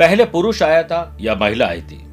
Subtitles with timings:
[0.00, 2.04] पहले पुरुष आया था या महिला आई थी?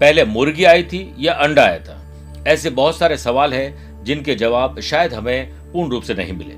[0.00, 2.04] पहले मुर्गी आई थी या अंडा आया था?
[2.48, 6.54] ऐसे बहुत सारे सवाल हैं जिनके जवाब शायद हमें पूर्ण रूप से नहीं मिले।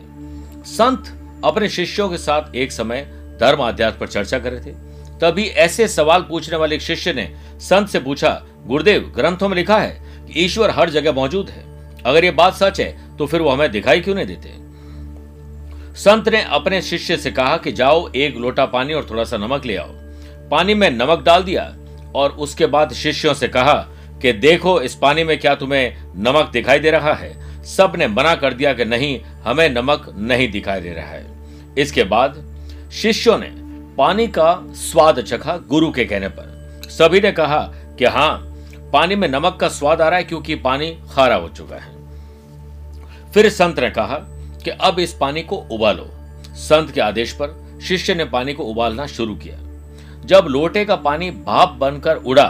[0.65, 3.01] संत अपने शिष्यों के साथ एक समय
[3.41, 4.71] धर्म अध्यात्म पर चर्चा कर रहे थे।
[5.21, 9.79] तभी ऐसे सवाल पूछने वाले एक शिष्य ने संत से पूछा, गुरुदेव, ग्रंथों में लिखा
[9.79, 11.65] है कि ईश्वर हर जगह मौजूद है?
[12.07, 14.55] अगर ये बात सच है तो फिर वो हमें दिखाई क्यों नहीं देते?
[15.95, 19.67] संत ने अपने शिष्य से कहा कि, जाओ, एक लोटा पानी और थोड़ा सा नमक
[19.67, 20.00] ले आओ।
[20.51, 21.77] पानी में नमक डाल दिया
[22.15, 23.75] और उसके बाद शिष्यों से कहा
[24.23, 27.65] कि देखो, इस पानी में क्या तुम्हें नमक दिखाई दे रहा है?
[27.65, 31.27] सबने मना कर दिया कि नहीं, हमें नमक नहीं दिखाई दे रहा है।
[31.79, 32.45] इसके बाद
[32.93, 33.51] शिष्यों ने
[33.97, 37.61] पानी का स्वाद चखा गुरु के कहने पर। सभी ने कहा
[37.99, 38.39] कि हाँ
[38.93, 41.93] पानी में नमक का स्वाद आ रहा है क्योंकि पानी खारा हो चुका है।
[43.33, 44.17] फिर संत ने कहा
[44.65, 46.11] कि अब इस पानी को उबालो।
[46.55, 49.70] संत के आदेश पर शिष्य ने पानी को उबालना शुरू किया।
[50.25, 52.47] जब लोटे का पानी भाप बनकर उड़ा,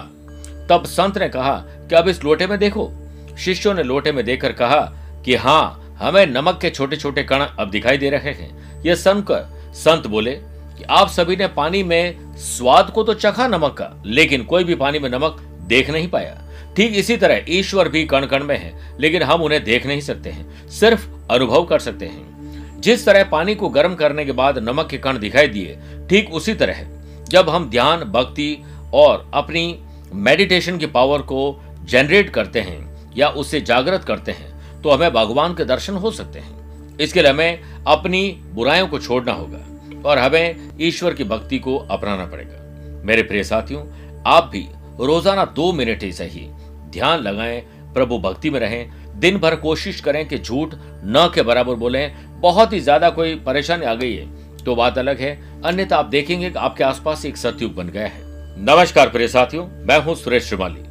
[0.70, 2.90] तब संत ने कहा कि अब इस लोटे में देखो?
[3.38, 4.80] शिष्यों ने लोटे में देखकर कहा
[5.24, 9.72] कि हाँ हमें नमक के छोटे छोटे कण अब दिखाई दे रहे हैं। यह सुनकर
[9.74, 10.32] संत बोले
[10.78, 14.74] कि आप सभी ने पानी में स्वाद को तो चखा नमक का, लेकिन कोई भी
[14.74, 16.36] पानी में नमक देख नहीं पाया।
[16.76, 20.30] ठीक इसी तरह ईश्वर भी कण कण में है, लेकिन हम उन्हें देख नहीं सकते
[20.30, 24.88] हैं, सिर्फ़ अनुभव कर सकते हैं। जिस तरह पानी को गर्म करने के बाद नमक
[24.91, 25.78] के कण दिखाई दिए,
[26.10, 26.86] ठीक उसी तरह
[27.30, 28.56] जब हम ध्यान, भक्ति
[28.94, 29.78] और अपनी
[30.14, 35.54] मेडिटेशन की पावर को जनरेट करते हैं या उससे जागृत करते हैं तो हमें भगवान
[35.54, 39.58] के दर्शन हो सकते हैं। इसके लिए हमें अपनी बुराइयों को छोड़ना होगा
[40.04, 43.82] और हमें ईश्वर की भक्ति को अपनाना पड़ेगा। मेरे प्रिय साथियों,
[44.26, 44.66] आप भी
[45.00, 46.46] रोज़ाना दो मिनट ही सही
[46.90, 47.60] ध्यान लगाएँ,
[47.94, 52.72] प्रभु भक्ति में रहें, दिन भर कोशिश करें कि झूठ न के बराबर बोलें। बहुत
[52.72, 54.26] ही ज़्यादा कोई परेशानी आ गई है।
[54.62, 55.32] तो बात अलग है।
[55.65, 58.22] अन्यथा आप देखेंगे कि आपके आसपास एक सत्युग बन गया है।
[58.59, 60.82] नमस्कार प्रिय साथियों, मैं हूँ सुरेश श्रीमाली।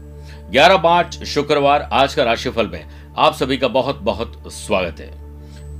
[0.51, 2.85] 11 मार्च, शुक्रवार, आज का राशिफल में
[3.17, 5.11] आप सभी का बहुत बहुत स्वागत है।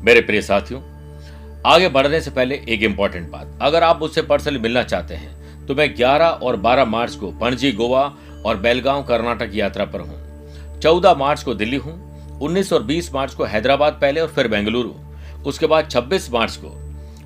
[0.04, 0.82] मेरे प्रिय साथियों,
[1.66, 5.76] आगे बढ़ने से पहले एक इंपॉर्टेंट बात। अगर आप मुझसे पर्सनली मिलना चाहते हैं तो
[5.76, 8.04] मैं 11 और 12 मार्च को पणजी, गोवा
[8.46, 13.34] और बेलगांव, कर्नाटक यात्रा पर हूँ। 14 मार्च को दिल्ली हूँ 19 और 20 मार्च
[13.34, 14.94] को हैदराबाद पहले और फिर बेंगलुरु।
[15.46, 16.76] उसके बाद 26 मार्च को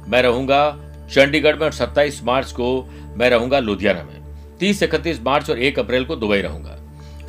[0.07, 0.79] मैं रहूँगा
[1.13, 5.79] चंडीगढ़ में और 27 मार्च को मैं रहूँगा लुधियाना में। 30 इकतीस मार्च और 1
[5.79, 6.77] अप्रैल को दुबई रहूँगा।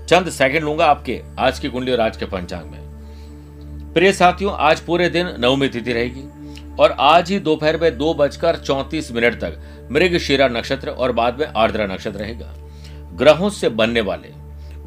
[0.06, 4.80] चंद सेकंड लूँगा आपके, आज की कुंडली और आज के पंचांग में। प्रिय साथियों, आज
[4.80, 6.24] पूरे दिन नवमी तिथि रहेगी
[6.80, 11.40] और आज ही दोपहर में दो बजकर चौंतीस मिनट तक मृग, शिरा नक्षत्र और बाद
[11.40, 12.54] में आर्द्रा नक्षत्र रहेगा।
[13.14, 14.32] ग्रहों से बनने वाले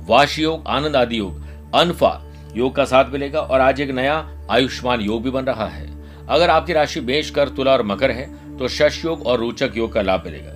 [0.08, 1.42] वाश योग, आनंद आदि योग,
[1.76, 2.22] अनफा
[2.56, 4.16] योग का साथ मिलेगा और आज एक नया
[4.52, 5.97] आयुष्मान योग भी बन रहा है।
[6.30, 8.26] अगर आपकी राशि बेच कर तुला और मकर है
[8.58, 10.54] तो शश योग और रोचक योग का लाभ मिलेगा।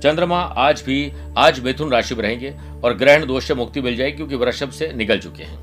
[0.00, 2.54] चंद्रमा आज भी, आज मिथुन राशि में रहेंगे
[2.84, 5.58] और ग्रहण दोष से मुक्ति मिल जाएगी क्योंकि वृषभ से निकल चुके हैं।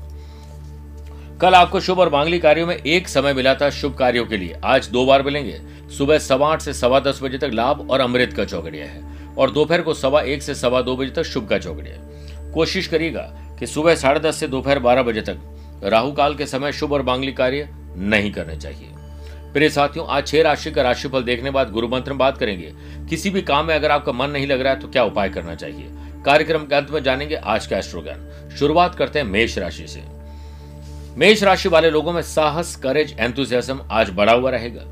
[1.38, 4.56] कल आपको शुभ और मांगलिक कार्यों में एक समय मिला था शुभ कार्यों के लिए।
[4.64, 5.60] आज दो बार मिलेंगे।
[5.98, 9.50] सुबह सवा आठ से सवा दस बजे तक लाभ और अमृत का चौकड़िया है और
[9.50, 13.22] दोपहर को सवा एक से सवा दो बजे तक शुभ का चौकड़िया कोशिश करिएगा
[13.58, 17.02] कि सुबह साढ़े दस से दोपहर बारह बजे तक राहु काल के समय शुभ और
[17.02, 18.88] मांगलिक कार्य नहीं करने चाहिए।
[19.58, 22.70] प्रिय साथियों, आज छह राशि का राशिफल देखने बाद गुरु मंत्र में बात करेंगे।
[23.08, 25.54] किसी भी काम में अगर आपका मन नहीं लग रहा है तो क्या उपाय करना
[25.54, 25.86] चाहिए?
[26.24, 28.04] कार्यक्रम के अंत में जानेंगे आज का एस्ट्रो
[28.56, 30.02] शुरुआत करते हैं मेष राशि से।
[31.16, 34.84] मेष राशि वाले लोगों में साहस करेज एंथुजियाज्म आज बढ़ा हुआ रहेगा।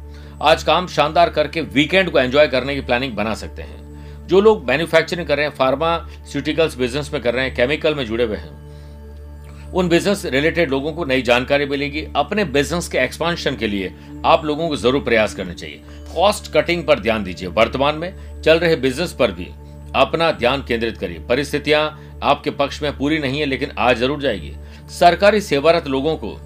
[0.42, 4.68] आज काम शानदार करके वीकेंड को एंजॉय करने की प्लानिंग बना सकते हैं। जो लोग
[4.68, 8.65] मैन्युफैक्चरिंग कर रहे हैं फार्मास्यूटिकल्स बिज़नेस में कर रहे हैं केमिकल में जुड़े हुए हैं
[9.74, 13.92] उन बिज़नेस रिलेटेड लोगों को नई जानकारी मिलेगी। अपने बिज़नेस के एक्सपांशन के लिए
[14.24, 15.80] आप लोगों को ज़रूर प्रयास करने चाहिए।
[16.14, 19.48] कॉस्ट कटिंग पर ध्यान दीजिए वर्तमान में। चल रहे बिज़नेस पर भी
[19.96, 24.52] अपना ध्यान केंद्रित करिए। परिस्थितियाँ आपके पक्ष में पूरी नहीं है, लेकिन आज ज़रूर जाएगी।
[24.90, 26.36] सरकारी सेवारत लोगों को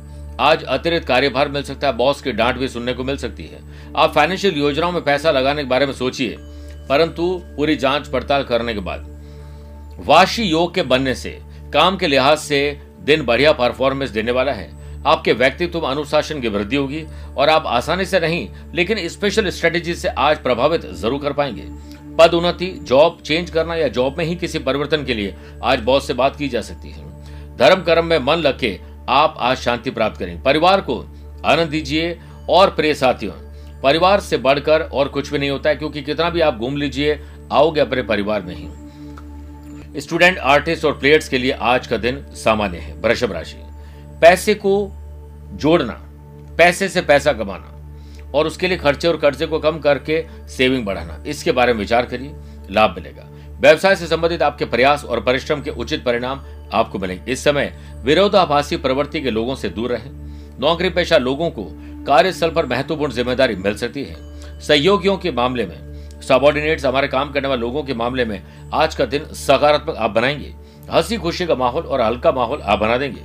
[0.41, 3.61] आज अतिरिक्त कार्यभार मिल सकता है। बॉस की डांट भी सुनने को मिल सकती है।
[3.97, 6.37] आप फाइनेंशियल योजनाओं में पैसा लगाने के बारे में सोचिए,
[6.89, 9.07] परंतु पूरी जाँच पड़ताल करने के बाद।
[10.01, 11.39] वाशी योग के बनने से,
[11.73, 14.69] काम के लिहाज से दिन बढ़िया परफॉर्मेंस देने वाला है।
[15.07, 17.05] आपके व्यक्तित्व में अनुशासन की वृद्धि होगी
[17.37, 21.69] और आप आसानी से नहीं, लेकिन स्पेशल स्ट्रेटेजी से आज प्रभावित ज़रूर कर पाएँगे।
[22.19, 26.07] पद उन्नति जॉब चेंज करना या जॉब में ही किसी परिवर्तन के लिए आज बॉस
[26.07, 30.19] से बात की जा सकती है। धर्म कर्म में मन लगे आप आज शांति प्राप्त
[30.19, 30.99] करेंगे परिवार को
[31.45, 32.19] आनंद दीजिए
[32.51, 33.33] और प्रिय साथियों,
[33.83, 37.19] परिवार से बढ़कर और कुछ भी नहीं होता है, क्योंकि कितना भी आप घूम लीजिए,
[37.53, 38.69] आओगे अपने परिवार में ही।
[39.97, 43.57] स्टूडेंट, आर्टिस्ट और प्लेयर्स के लिए आज का दिन सामान्य है। वृषभ राशि।
[44.21, 44.91] पैसे को
[45.53, 45.93] जोड़ना,
[46.59, 51.23] पैसे से पैसा कमाना और उसके लिए खर्चे और कर्जे को कम करके सेविंग बढ़ाना,
[51.27, 52.33] इसके बारे में विचार करिए,
[52.71, 53.27] लाभ मिलेगा।
[53.61, 57.73] व्यवसाय से संबंधित आपके प्रयास और परिश्रम के उचित परिणाम आपको मिलेंगे। इस समय
[58.05, 60.11] विरोधाभासी प्रवृत्ति के लोगों से दूर रहें।
[60.61, 61.65] नौकरी पेशा लोगों को
[62.07, 65.90] कार्यस्थल पर महत्वपूर्ण ज़िम्मेदारी मिल सकती है। सहयोगियों के मामले में
[66.23, 68.43] सबॉर्डिनेट्स हमारे काम करने वाले लोगों के मामले में
[68.75, 70.55] आज का दिन सकारात्मक आप बनाएँगे।
[70.91, 73.21] हँसी खुशी का माहौल और हल्का माहौल आप बना देंगे।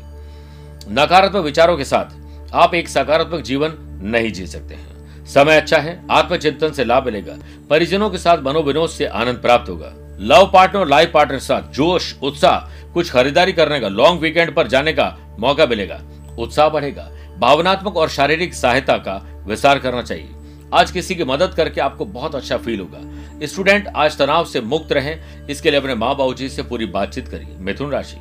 [0.92, 4.96] नकारात्मक विचारों के साथ आप एक सकारात्मक जीवन नहीं जी सकते हैं।
[5.26, 7.34] समय अच्छा है, आत्मचिंतन से लाभ मिलेगा।
[7.70, 11.62] परिजनों के साथ मनोविनोद से आनंद प्राप्त होगा। लव पार्टनर और लाइफ पार्टनर के साथ
[11.62, 12.60] जोश, उत्साह,
[12.94, 16.02] कुछ खरीदारी करने का लॉन्ग वीकेंड पर जाने का मौका मिलेगा।
[16.40, 20.30] उत्साह बढ़ेगा। भावनात्मक और शारीरिक सहायता का विस्तार करना चाहिए।
[20.76, 24.92] आज किसी की मदद करके आपको बहुत अच्छा फील होगा। स्टूडेंट आज तनाव से मुक्त
[24.92, 25.16] रहे,
[25.50, 28.18] इसके लिए अपने माँ बाबू जी से पूरी बातचीत करिए। मिथुन राशि।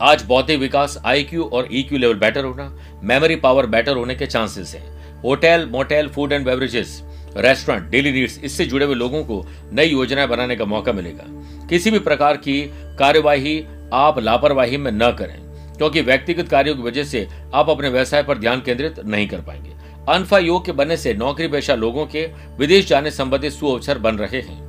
[0.00, 2.68] आज बौद्धिक विकास आईक्यू और ईक्यू लेवल बेटर होना
[3.02, 7.00] मेमोरी पावर बेटर होने के चांसेस हैं। Hotel motel food and beverages
[7.36, 11.24] restaurant daily needs इससे जुड़े हुए लोगों को नई योजनाएँ बनाने का मौका मिलेगा।
[11.68, 12.60] किसी भी प्रकार की
[12.98, 13.58] कार्यवाही
[13.94, 15.38] आप लापरवाही में न करें,
[15.76, 19.74] क्योंकि व्यक्तिगत कार्यों की वजह से आप अपने व्यवसाय पर ध्यान केंद्रित नहीं कर पाएँगे।
[20.08, 22.24] अनफा योग के बनने से नौकरी पेशा लोगों के
[22.58, 24.64] विदेश जाने संबंधित सुअवसर बन रहे हैं।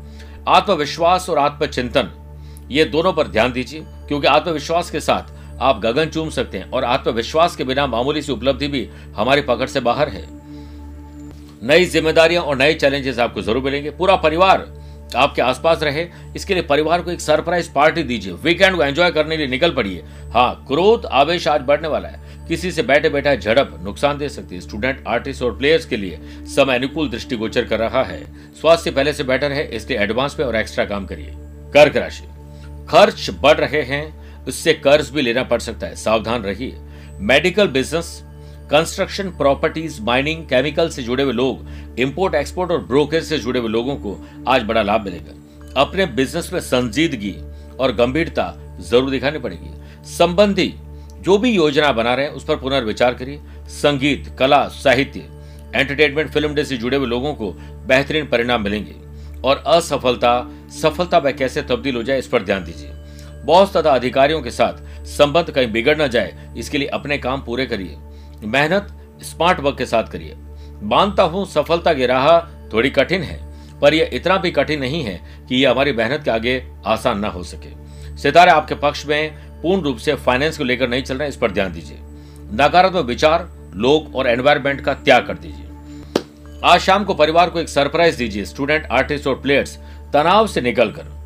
[0.47, 2.11] आत्मविश्वास और आत्मचिंतन,
[2.71, 6.83] ये दोनों पर ध्यान दीजिए, क्योंकि आत्मविश्वास के साथ आप गगन चूम सकते हैं और
[6.85, 10.25] आत्मविश्वास के बिना मामूली सी उपलब्धि भी हमारी पकड़ से बाहर है।
[11.63, 14.65] नई जिम्मेदारियाँ और नए चैलेंजेस आपको ज़रूर मिलेंगे। पूरा परिवार
[15.15, 19.35] आपके आसपास रहे। इसके लिए परिवार को एक सरप्राइज़ पार्टी दीजिए। वीकेंड को एंजॉय करने
[19.37, 20.03] के लिए निकल पड़िए।
[20.33, 24.55] हाँ क्रोध आवेश आज बढ़ने वाला है। किसी से बैठे बैठा झड़प नुकसान दे सकती
[24.55, 28.21] है। स्टूडेंट आर्टिस्ट और प्लेयर्स के लिए समय अनुकूल दृष्टिगोचर कर रहा है।
[28.61, 31.31] स्वास्थ्य पहले से बेटर है इसलिए एडवांस में और एक्स्ट्रा काम करिए।
[31.73, 32.23] कर्क राशि।
[32.89, 36.77] खर्च बढ़ रहे हैं, इससे कर्ज भी लेना पड़ सकता है। सावधान रहिए।
[37.21, 38.21] Medical business
[38.71, 43.69] construction properties mining chemical से जुड़े हुए लोग इंपोर्ट एक्सपोर्ट और ब्रोकर से जुड़े हुए
[43.69, 44.17] लोगों को
[44.47, 47.35] आज बड़ा लाभ मिलेगा। अपने बिज़नेस में संजीदगी
[47.79, 50.73] और गंभीरता ज़रूर दिखानी पड़ेगी। संबंधी
[51.21, 55.29] जो भी योजना बना रहे हैं, उस पर पुनर्विचार करिए। संगीत, कला, साहित्य
[55.75, 57.51] एंटरटेनमेंट फ़िल्म डे से जुड़े हुए लोगों को
[57.87, 58.95] बेहतरीन परिणाम मिलेंगे।
[59.41, 60.49] और असफलता,
[60.81, 62.91] सफलता में कैसे तब्दील हो जाए, इस पर ध्यान दीजिए।
[63.45, 67.65] बॉस तथा अधिकारियों के साथ संबंध कहीं बिगड़ न जाए, इसके लिए अपने काम पूरे
[67.65, 67.97] करिए।
[68.43, 68.87] मेहनत
[69.23, 70.35] स्मार्ट वर्क के साथ करिए।
[70.83, 72.39] मानता हूँ सफलता की राह
[72.73, 73.39] थोड़ी कठिन है,
[73.79, 77.27] पर यह इतना भी कठिन नहीं है कि यह हमारी मेहनत के आगे आसान ना
[77.27, 77.69] हो सके।
[78.17, 81.51] सितारे आपके पक्ष में पूर्ण रूप से फाइनेंस को लेकर नहीं चल रहे इस पर
[81.51, 81.97] ध्यान दीजिए।
[82.53, 85.63] नकारात्मक विचार, लोग और एनवायरमेंट का त्याग कर दीजिए।
[86.63, 89.77] आज शाम को परिवार को एक सरप्राइज़ दीजिए स्टूडेंट आर्टिस्ट और प्लेयर्स
[90.13, 91.17] तनाव से निकलकर।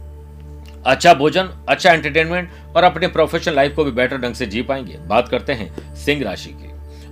[0.86, 4.98] अच्छा भोजन अच्छा एंटरटेनमेंट और अपने प्रोफेशनल लाइफ को भी बेटर ढंग से जी पाएँगे।
[4.98, 6.72] बात करते हैं सिंह राशि की।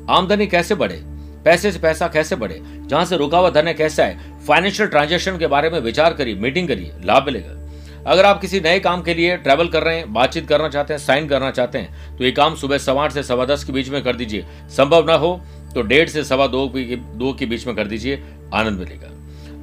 [0.09, 1.01] आमदनी कैसे बढ़े?
[1.45, 2.61] पैसे से पैसा कैसे बढ़े?
[2.63, 4.39] जहाँ से रुका हुआ धन है कैसा है?
[4.47, 7.68] फाइनेंशियल ट्रांजेक्शन के बारे में विचार करिए मीटिंग करिए, लाभ मिलेगा।
[8.07, 10.99] अगर आप किसी नए काम के लिए ट्रैवल कर रहे हैं, बातचीत करना चाहते हैं
[10.99, 13.89] साइन करना चाहते हैं तो ये काम सुबह सवा आठ से सवा दस के बीच
[13.89, 15.39] में कर दीजिए। संभव ना हो
[15.75, 18.23] तो डेढ़ से सवा दो दो के बीच में कर दीजिए,
[18.53, 19.07] आनंद मिलेगा।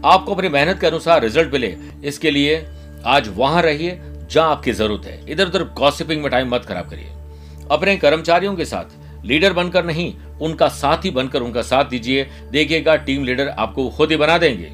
[0.06, 2.66] आपको अपनी मेहनत के अनुसार रिज़ल्ट मिले, इसके लिए
[3.06, 3.98] आज वहाँ रहिए,
[4.30, 7.10] जहाँ आपकी ज़रूरत है। इधर उधर गॉसिपिंग में टाइम मत खराब करिए।
[7.70, 12.96] अपने कर्मचारियों के साथ लीडर बनकर नहीं, उनका साथ ही बनकर उनका साथ दीजिए। देखिएगा
[12.98, 14.72] टीम लीडर आपको खुद ही बना देंगे।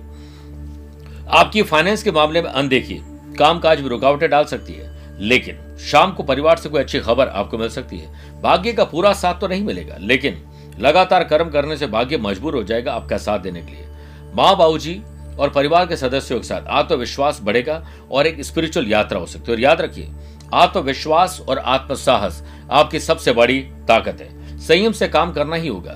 [1.32, 3.00] आपकी फाइनेंस के मामले में अनदेखी
[3.38, 7.58] कामकाज में रुकावटें डाल सकती है। लेकिन शाम को परिवार से कोई अच्छी खबर आपको
[7.58, 10.42] मिल सकती है। भाग्य का पूरा साथ तो नहीं मिलेगा, लेकिन
[10.78, 13.86] लगातार कर्म करने से भाग्य मजबूर हो जाएगा आपका साथ देने के लिए।
[14.34, 15.02] माँ बाबू जी
[15.38, 19.56] और परिवार के सदस्यों के साथ आत्मविश्वास बढ़ेगा और एक स्पिरिचुअल यात्रा हो सकती है।
[19.56, 20.10] और याद रखिए,
[20.54, 23.58] आत्मविश्वास और आत्मसाहस आपकी सबसे बड़ी
[23.88, 25.94] ताकत है। संयम से काम करना ही होगा।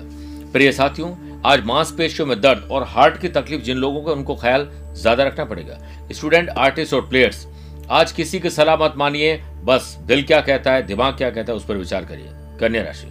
[0.53, 1.09] प्रिय साथियों
[1.45, 5.45] आज मांसपेशियों में दर्द और हार्ट की तकलीफ़ जिन लोगों को उनको ख्याल ज़्यादा रखना
[5.45, 5.79] पड़ेगा।
[6.13, 7.47] स्टूडेंट, आर्टिस्ट और प्लेयर्स,
[7.91, 11.57] आज किसी की सलाह मत मानिए। बस, दिल क्या कहता है, दिमाग क्या कहता है,
[11.57, 12.29] उस पर विचार करिए।
[12.61, 13.07] कन्या राशि।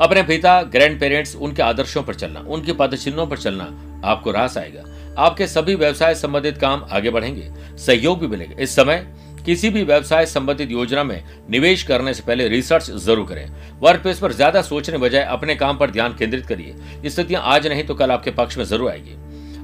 [0.00, 3.64] अपने पिता, ग्रैंड पेरेंट्स, उनके आदर्शों पर चलना, उनके पद चिन्हों पर चलना
[4.04, 4.84] आपको रास आएगा।
[5.18, 9.06] आपके सभी व्यवसाय संबंधित काम आगे बढ़ेंगे। सहयोग भी मिलेगा। इस समय
[9.40, 14.18] किसी भी व्यवसाय संबंधित योजना में निवेश करने से पहले रिसर्च ज़रूर करें। वर्क प्लेस
[14.18, 18.10] पर ज़्यादा सोचने बजाय अपने काम पर ध्यान केंद्रित करिए। स्थितियाँ आज नहीं तो कल
[18.10, 19.16] आपके पक्ष में ज़रूर आएगी।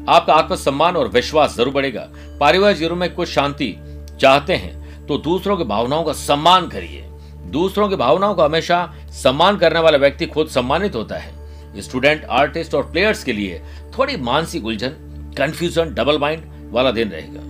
[0.09, 2.09] आपका आत्मसम्मान और विश्वास ज़रूर बढ़ेगा।
[2.40, 3.75] पारिवारिक जीवन में कुछ शांति
[4.21, 7.04] चाहते हैं तो दूसरों की भावनाओं का सम्मान करिए।
[7.50, 11.35] दूसरों की भावनाओं का हमेशा सम्मान करने वाला व्यक्ति खुद सम्मानित होता है।
[11.80, 13.61] स्टूडेंट आर्टिस्ट और प्लेयर्स के लिए
[13.99, 14.97] थोड़ी मानसिक उलझन
[15.38, 16.42] कंफ्यूजन डबल माइंड
[16.73, 17.40] वाला दिन रहेगा।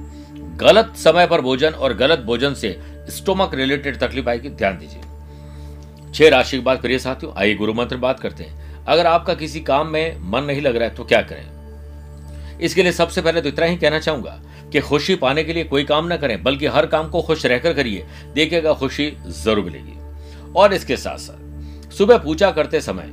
[0.57, 2.69] गलत समय पर भोजन और गलत भोजन से
[3.11, 7.97] स्टोमक रिलेटेड तकलीफ़ आएगी, ध्यान दीजिए। छह राशि की बात करिए साथियों, आइए गुरु मंत्र
[7.97, 11.21] बात करते हैं। अगर आपका किसी काम में मन नहीं लग रहा है तो क्या
[11.23, 12.59] करें?
[12.61, 14.41] इसके लिए सबसे पहले तो इतना ही कहना चाहूँगा
[14.73, 17.73] कि खुशी पाने के लिए कोई काम ना करें, बल्कि हर काम को खुश रहकर
[17.73, 23.09] करिए। देखिएगा, खुशी ज़रूर मिलेगी। और इसके साथ साथ, सुबह पूजा करते समय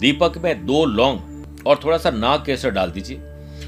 [0.00, 3.16] दीपक में दो लौंग और थोड़ा सा नाग केसर डाल दीजिए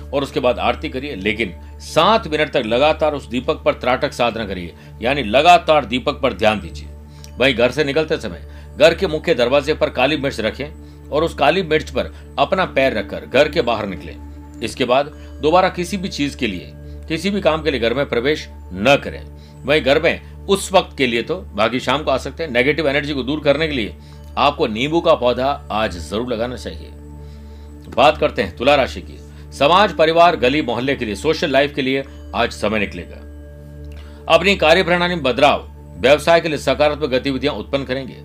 [0.04, 4.45] और उसके बाद आरती करिए। लेकिन सात मिनट तक लगातार उस दीपक पर त्राटक साधना
[4.47, 6.88] करिए। यानी लगातार दीपक पर ध्यान दीजिए।
[7.38, 8.42] वही घर से निकलते समय
[8.78, 12.92] घर के मुख्य दरवाजे पर काली मिर्च रखें और उस काली मिर्च पर अपना पैर
[12.92, 14.14] रखकर घर के बाहर निकले।
[14.64, 15.06] इसके बाद
[15.42, 16.73] दोबारा किसी भी चीज़ के लिए,
[17.09, 19.23] किसी भी काम के लिए घर में प्रवेश न करें।
[19.64, 22.88] वही घर में उस वक्त के लिए तो बाकी शाम को आ सकते हैं। नेगेटिव
[22.88, 23.97] एनर्जी को दूर करने के लिए
[24.38, 26.90] आपको नींबू का पौधा आज ज़रूर लगाना चाहिए।
[27.97, 29.18] बात करते हैं तुला राशि की।
[29.58, 33.16] समाज, परिवार, गली, मोहल्ले के लिए सोशल लाइफ के लिए आज समय निकलेगा।
[34.34, 38.16] अपनी कार्य प्रणाली में बदलाव, व्यवसाय के लिए सकारात्मक गतिविधियाँ उत्पन्न करेंगे।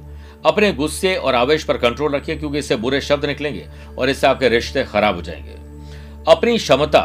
[0.45, 4.50] अपने गुस्से और आवेश पर कंट्रोल रखिए, क्योंकि इससे बुरे शब्द निकलेंगे और इससे आपके
[4.50, 5.55] रिश्ते खराब हो जाएँगे।
[6.27, 7.01] अपनी क्षमता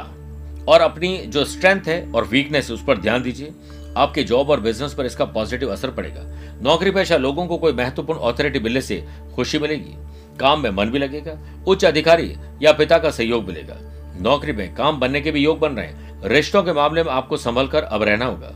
[0.68, 3.52] और अपनी जो स्ट्रेंथ है और वीकनेस उस पर ध्यान दीजिए।
[3.96, 6.22] आपके जॉब और बिज़नेस पर इसका पॉजिटिव असर पड़ेगा।
[6.62, 9.04] नौकरी पेशा लोगों को कोई महत्वपूर्ण अथॉरिटी मिलने से
[9.34, 9.94] खुशी मिलेगी।
[10.40, 15.00] काम में मन भी लगेगा, उच्च अधिकारी या पिता का सहयोग मिलेगा। नौकरी में, काम
[15.00, 18.02] बनने के भी योग बन रहे हैं। रिश्तों के मामले में आपको संभल कर अब
[18.02, 18.52] रहना होगा।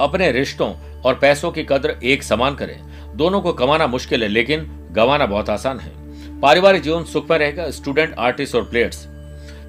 [0.00, 0.72] अपने रिश्तों
[1.04, 2.78] और पैसों की कदर एक समान करें।
[3.16, 5.92] दोनों को कमाना मुश्किल है, लेकिन गंवाना बहुत आसान है।
[6.40, 9.06] पारिवारिक जीवन सुख में रहेगा स्टूडेंट आर्टिस्ट और प्लेयर्स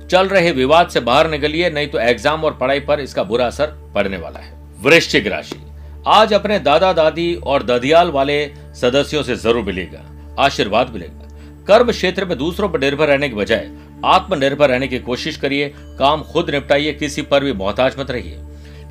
[0.10, 3.68] चल रहे विवाद से बाहर निकलिए, नहीं तो एग्ज़ाम और पढ़ाई पर इसका बुरा असर
[3.96, 5.56] पड़ने वाला है। वृश्चिक राशि।
[6.08, 10.04] आज अपने दादा, दादी और ददियाल वाले सदस्यों से ज़रूर मिलेगा,
[10.40, 11.28] आशीर्वाद मिलेगा।
[11.68, 13.70] कर्म क्षेत्र में दूसरों पर निर्भर रहने के बजाय
[14.06, 18.38] आत्मनिर्भर रहने की कोशिश करिए, काम खुद निपटाइए, किसी पर भी मोहताज मत रहिए।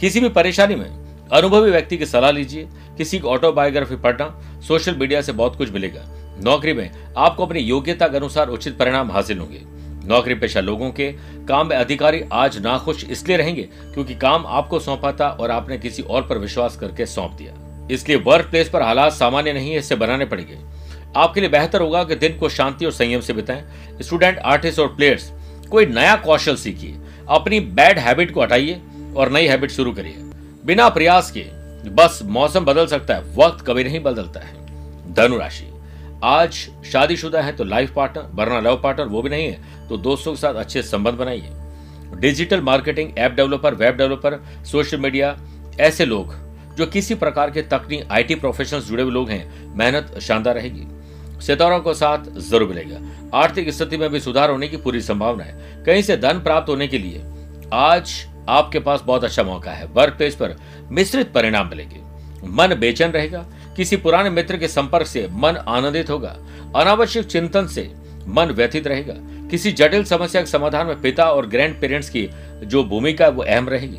[0.00, 0.86] किसी भी परेशानी में
[1.32, 6.04] अनुभवी व्यक्ति की सलाह लीजिए, किसी की ऑटोबायोग्राफी पढ़ना सोशल मीडिया से बहुत कुछ मिलेगा।
[6.44, 9.60] नौकरी में आपको अपनी योग्यता के अनुसार उचित परिणाम हासिल होंगे।
[10.08, 11.12] नौकरी पेशा लोगों के
[11.48, 16.02] काम में अधिकारी आज नाखुश इसलिए रहेंगे क्योंकि काम आपको सौंपा था और आपने किसी
[16.02, 17.52] और पर विश्वास करके सौंप दिया।
[17.90, 20.56] इसलिए वर्क प्लेस पर हालात सामान्य नहीं है इससे बनाने पड़ेंगे।
[21.18, 23.64] आपके लिए बेहतर होगा कि दिन को शांति और संयम से बिताएँ।
[24.00, 25.30] स्टूडेंट, आर्टिस्ट और प्लेयर्स,
[25.70, 26.98] कोई नया कौशल सीखिए।
[27.28, 28.80] अपनी बैड हैबिट को हटाइए
[29.16, 30.16] और नई हैबिट शुरू करिए।
[30.64, 31.44] बिना प्रयास के,
[31.90, 35.66] बस मौसम बदल सकता है, वक्त कभी नहीं बदलता है। धनुराशि
[36.24, 36.52] आज
[36.84, 40.38] शादीशुदा है तो लाइफ पार्टनर वरना लव पार्टनर वो भी नहीं है तो दोस्तों के
[40.38, 41.50] साथ अच्छे संबंध बनाइए।
[42.14, 45.36] Digital marketing app developer web developer social media
[45.80, 46.34] ऐसे लोग
[46.76, 50.86] जो किसी प्रकार के तकनीक आईटी प्रोफेशनल्स जुड़े हुए लोग हैं, मेहनत शानदार रहेगी।
[51.40, 52.98] सितारों को साथ ज़रूर मिलेगा।
[53.38, 56.88] आर्थिक स्थिति में भी सुधार होने की पूरी संभावना है। कहीं से धन प्राप्त होने
[56.88, 57.22] के लिए
[57.72, 60.56] आज आपके पास बहुत अच्छा मौका है। वर्क प्लेस पर
[60.90, 62.00] मिश्रित परिणाम मिलेंगे।
[62.48, 63.44] मन बेचैन रहेगा।
[63.76, 66.36] किसी पुराने मित्र के संपर्क से मन आनंदित होगा।
[66.76, 67.92] अनावश्यक चिंतन से
[68.28, 69.14] मन व्यथित रहेगा।
[69.48, 72.28] किसी जटिल समस्या के समाधान में पिता और ग्रैंड पेरेंट्स की
[72.64, 73.98] जो भूमिका वो अहम रहेगी।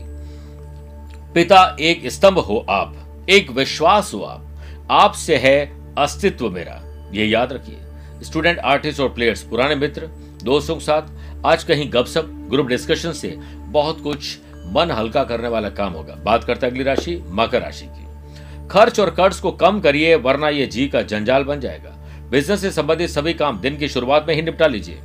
[1.33, 4.45] पिता, एक स्तंभ हो आप। एक विश्वास हो आप।
[4.91, 5.57] आपसे है
[5.97, 10.09] अस्तित्व मेरा। ये याद रखिए स्टूडेंट आर्टिस्ट और प्लेयर्स पुराने मित्र,
[10.43, 13.35] दोस्तों के साथ आज कहीं गपसप ग्रुप डिस्कशन से
[13.67, 14.37] बहुत कुछ
[14.67, 19.09] मन हल्का करने वाला काम होगा। बात करते अगली राशि, मकर राशि की। खर्च और
[19.09, 21.95] कर्ज को कम करिए, वरना ये जी का जंजाल बन जाएगा।
[22.31, 24.99] बिज़नेस से संबंधित सभी काम दिन की शुरुआत में ही निपटा लीजिए।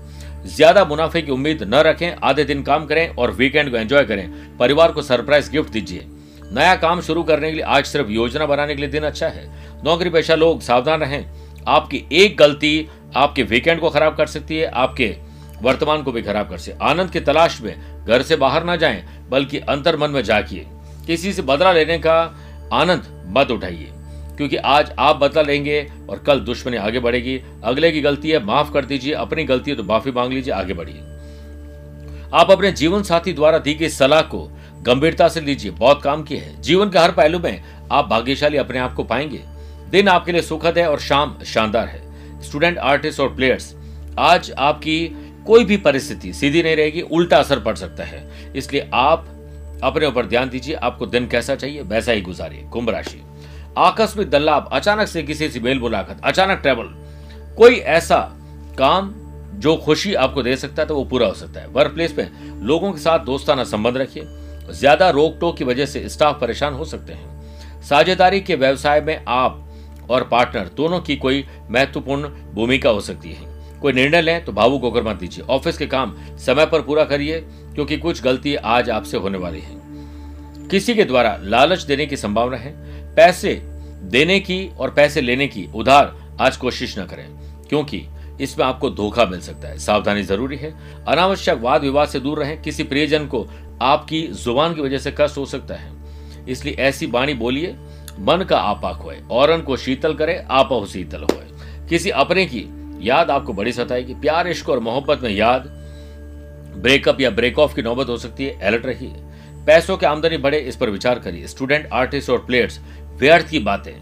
[0.46, 4.56] ज़्यादा मुनाफे की उम्मीद न रखें, आधे दिन काम करें और वीकेंड को एंजॉय करें।
[4.58, 6.06] परिवार को सरप्राइज़ गिफ्ट दीजिए।
[6.52, 9.46] नया काम शुरू करने के लिए आज सिर्फ़ योजना बनाने के लिए दिन अच्छा है।
[9.84, 11.24] नौकरी पेशा लोग सावधान रहें।
[11.68, 15.14] आपकी एक गलती आपके वीकेंड को खराब कर सकती है, आपके
[15.62, 18.76] वर्तमान को भी खराब कर सकती है। आनंद की तलाश में घर से बाहर ना
[18.76, 20.66] जाएँ, बल्कि अंतर मन में जाकिए
[21.06, 22.14] किसी से बदला लेने का
[22.72, 23.88] आनंद मत उठाइए,
[24.36, 25.80] क्योंकि आज आप बदला लेंगे
[26.10, 29.76] और कल दुश्मनी आगे बढ़ेगी। अगले की गलती है, माफ़ कर दीजिए, अपनी गलती है
[29.76, 31.00] तो माफ़ी मांग लीजिए, आगे बढ़िए।
[32.34, 34.48] आप अपने जीवन साथी द्वारा दी गई सलाह को
[34.82, 38.78] गंभीरता से लीजिए, बहुत काम की है। जीवन के हर पहलू में आप भाग्यशाली अपने
[38.78, 39.40] आप को पाएँगे।
[39.90, 43.74] दिन आपके लिए सुखद है और शाम शानदार है। स्टूडेंट आर्टिस्ट और प्लेयर्स
[44.20, 45.06] आज आपकी
[45.46, 49.26] कोई भी परिस्थिति सीधी नहीं रहेगी, उल्टा असर पड़ सकता है। इसलिए आप
[49.82, 53.20] अपने ऊपर ध्यान दीजिए, आपको दिन कैसा चाहिए, वैसा ही गुजारिए। कुंभ राशि।
[53.78, 56.94] आकस्मिक दल्लाभ अचानक से किसी से मेल मुलाकात, अचानक ट्रेवल
[57.56, 58.18] कोई ऐसा
[58.78, 59.12] काम
[59.56, 62.62] जो खुशी आपको दे सकता है तो वो पूरा हो सकता है। वर्क प्लेस में
[62.62, 64.26] लोगों के साथ दोस्ताना संबंध रखिए।
[64.70, 69.24] ज़्यादा रोक टोक की वजह से स्टाफ परेशान हो सकते हैं। साझेदारी के व्यवसाय में
[69.28, 69.60] आप
[70.10, 74.82] और पार्टनर दोनों की कोई महत्वपूर्ण भूमिका हो सकती है। कोई निर्णय लें तो भावुक
[74.82, 77.40] होकर मत दीजिए। ऑफ़िस के काम समय पर पूरा करिए,
[77.74, 79.82] क्योंकि कुछ गलती आज आपसे होने वाली है।
[80.68, 82.72] किसी के द्वारा लालच देने की संभावना है।
[83.14, 83.54] पैसे
[84.04, 87.26] देने की और पैसे लेने की उधार आज कोशिश न करें,
[87.68, 88.02] क्योंकि
[88.40, 90.72] इसमें आपको धोखा मिल सकता है। सावधानी ज़रूरी है।
[91.04, 93.46] अनावश्यक वाद विवाद से दूर रहें। किसी प्रियजन को
[93.82, 95.92] आपकी ज़ुबान की वजह से कष्ट हो सकता है।
[96.48, 97.74] इसलिए ऐसी बाणी बोलिए
[98.18, 101.44] मन का आपा खोए और को शीतल करे, आप शीतल होए।
[101.88, 102.66] किसी अपने की
[103.02, 105.62] याद आपको बड़ी सताएगी। प्यार, इश्क और मोहब्बत में याद
[106.76, 109.12] ब्रेकअप या ब्रेक ऑफ़ की नौबत हो सकती है, अलर्ट रहिए।
[109.66, 113.92] पैसों की आमदनी बढ़े, इस पर विचार करिए। स्टूडेंट, आर्टिस्ट और प्लेयर्स, व्यर्थ की बातें।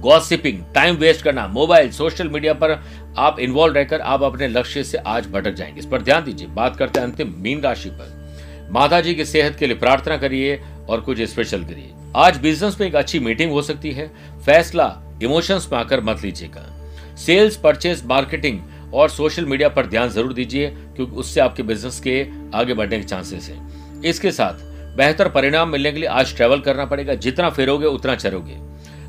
[0.00, 2.82] गॉसिपिंग, टाइम वेस्ट करना, मोबाइल, सोशल मीडिया पर
[3.18, 6.76] आप इन्वॉल्व रहकर आप अपने लक्ष्य से आज भटक जाएँगे। इस पर ध्यान दीजिए। बात
[6.76, 8.22] करते हैं अंतिम, मीन राशि पर।
[8.72, 12.86] माता जी की सेहत के लिए प्रार्थना करिए और कुछ स्पेशल करिए। आज बिज़नेस में
[12.86, 14.06] एक अच्छी मीटिंग हो सकती है।
[14.46, 14.86] फैसला
[15.22, 16.64] इमोशंस में आकर मत लीजिएगा।
[17.16, 18.58] सेल्स परचेज मार्केटिंग
[18.94, 23.04] और सोशल मीडिया पर ध्यान ज़रूर दीजिए, क्योंकि उससे आपके बिज़नेस के आगे बढ़ने के
[23.04, 24.60] चांसेस हैं। इसके साथ
[24.96, 28.58] बेहतर परिणाम मिलने के लिए आज ट्रेवल करना पड़ेगा। जितना फेरोगे, उतना चरोगे।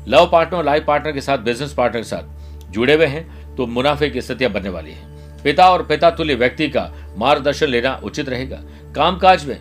[0.08, 3.66] लव पार्टनर और लाइफ पार्टनर के साथ बिज़नेस पार्टनर के साथ जुड़े हुए हैं तो
[3.66, 8.28] मुनाफे की स्थितियाँ बनने वाली है। पिता और पिता तुल्य व्यक्ति का मार्गदर्शन लेना उचित
[8.28, 8.62] रहेगा।
[8.96, 9.58] कामकाज में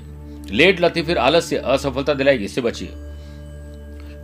[0.52, 3.03] लेट लती फिर आलस्य असफलता दिलाएगी, इससे बचिए।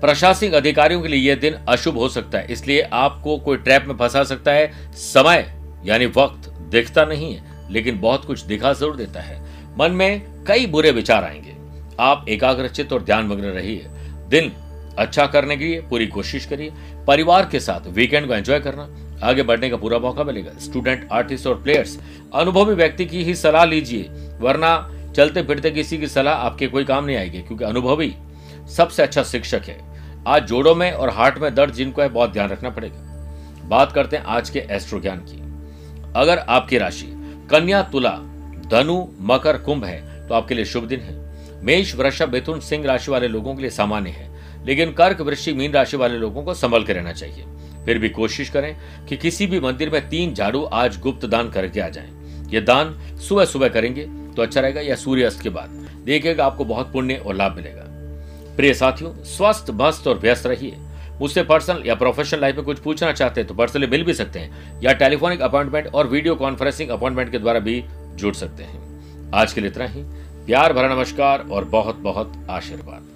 [0.01, 3.95] प्रशासनिक अधिकारियों के लिए यह दिन अशुभ हो सकता है, इसलिए आपको कोई ट्रैप में
[3.97, 5.53] फंसा सकता है। समय,
[5.85, 9.41] यानी वक्त, दिखता नहीं है, लेकिन बहुत कुछ दिखा ज़रूर देता है।
[9.79, 11.55] मन में कई बुरे विचार आएँगे।
[11.99, 13.85] आप एकाग्रचित और ध्यान मग्न रहिए।
[14.29, 14.51] दिन
[14.97, 16.71] अच्छा करने के लिए पूरी कोशिश करिए।
[17.07, 18.87] परिवार के साथ वीकेंड को एंजॉय करना।
[19.23, 21.97] आगे बढ़ने का पूरा मौका मिलेगा। स्टूडेंट आर्टिस्ट और प्लेयर्स
[22.33, 27.05] अनुभवी व्यक्ति की ही सलाह लीजिए, वरना चलते फिरते किसी की सलाह आपके कोई काम
[27.05, 28.13] नहीं आएगी, क्योंकि अनुभवी
[28.75, 29.77] सबसे अच्छा शिक्षक है।
[30.29, 32.97] आज जोड़ों में और हार्ट में दर्द जिनको है, बहुत ध्यान रखना पड़ेगा।
[33.65, 35.37] बात करते हैं आज के एस्ट्रो ज्ञान की।
[36.15, 37.05] अगर आपकी राशि
[37.51, 38.11] कन्या, तुला,
[38.65, 41.15] धनु, मकर, कुंभ है तो आपके लिए शुभ दिन है।
[41.65, 44.29] मेष, वृषभ, मिथुन, सिंह राशि वाले लोगों के लिए सामान्य है।
[44.65, 47.45] लेकिन कर्क, वृश्चिक, मीन राशि वाले लोगों को संभल के रहना चाहिए।
[47.85, 48.75] फिर भी कोशिश करें
[49.09, 53.17] कि किसी भी मंदिर में तीन झाड़ू आज गुप्त दान करके आ जाएँ। ये दान
[53.17, 55.69] सुबह सुबह करेंगे तो अच्छा रहेगा या सूर्यास्त के बाद।
[56.05, 57.88] देखिएगा, आपको बहुत पुण्य और लाभ मिलेगा।
[58.59, 60.77] प्रिय साथियों, स्वस्थ मस्त और व्यस्त रहिए।
[61.19, 64.39] मुझसे पर्सनल या प्रोफेशनल लाइफ में कुछ पूछना चाहते हैं तो पर्सनली मिल भी सकते
[64.39, 67.83] हैं, या टेलीफोनिक अपॉइंटमेंट और वीडियो कॉन्फ्रेंसिंग अपॉइंटमेंट के द्वारा भी
[68.15, 70.03] जुड़ सकते हैं। आज के लिए इतना ही।
[70.45, 73.07] प्यार भरा नमस्कार और बहुत बहुत आशीर्वाद।